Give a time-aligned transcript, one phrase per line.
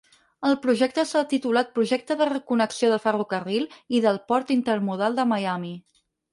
[0.47, 3.69] El projecte s'ha titulat "Projecte de Reconnexió del Ferrocarril
[3.99, 5.75] i del Port Intermodal de Miami".